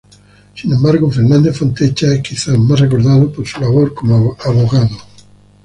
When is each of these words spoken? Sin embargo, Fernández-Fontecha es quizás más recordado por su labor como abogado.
Sin 0.55 0.73
embargo, 0.73 1.11
Fernández-Fontecha 1.11 2.07
es 2.07 2.23
quizás 2.23 2.57
más 2.57 2.79
recordado 2.79 3.31
por 3.31 3.45
su 3.47 3.61
labor 3.61 3.93
como 3.93 4.35
abogado. 4.43 4.97